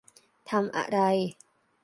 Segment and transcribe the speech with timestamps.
[0.49, 0.99] ทำอะไร?